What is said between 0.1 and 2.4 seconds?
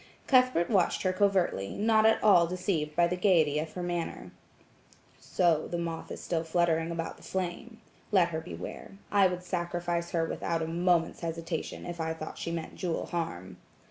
Cuthbert watched her covertly, not at